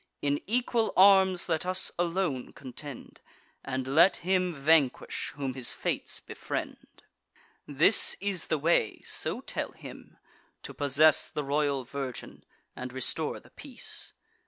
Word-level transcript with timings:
In 0.23 0.41
equal 0.47 0.93
arms 0.97 1.47
let 1.47 1.63
us 1.63 1.91
alone 1.99 2.53
contend; 2.53 3.21
And 3.63 3.85
let 3.85 4.15
him 4.25 4.51
vanquish, 4.51 5.31
whom 5.35 5.53
his 5.53 5.73
fates 5.73 6.19
befriend. 6.19 7.03
This 7.67 8.17
is 8.19 8.47
the 8.47 8.57
way 8.57 9.03
(so 9.05 9.41
tell 9.41 9.73
him) 9.73 10.17
to 10.63 10.73
possess 10.73 11.29
The 11.29 11.43
royal 11.43 11.83
virgin, 11.83 12.43
and 12.75 12.91
restore 12.91 13.39
the 13.39 13.51
peace. 13.51 14.13